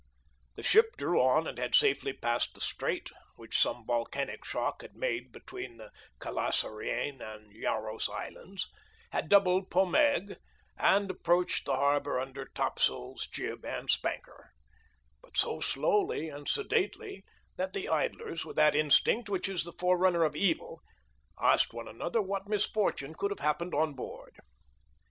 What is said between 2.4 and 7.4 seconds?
the strait, which some volcanic shock has made between the Calasareigne